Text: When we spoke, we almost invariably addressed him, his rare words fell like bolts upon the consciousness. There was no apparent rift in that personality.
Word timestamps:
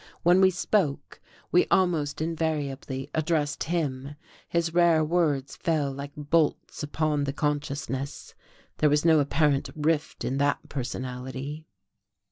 When 0.23 0.41
we 0.41 0.49
spoke, 0.49 1.21
we 1.51 1.67
almost 1.67 2.21
invariably 2.21 3.11
addressed 3.13 3.65
him, 3.65 4.15
his 4.49 4.73
rare 4.73 5.03
words 5.05 5.55
fell 5.55 5.91
like 5.91 6.09
bolts 6.17 6.81
upon 6.81 7.25
the 7.25 7.33
consciousness. 7.33 8.33
There 8.79 8.89
was 8.89 9.05
no 9.05 9.19
apparent 9.19 9.69
rift 9.75 10.23
in 10.25 10.39
that 10.39 10.69
personality. 10.69 11.67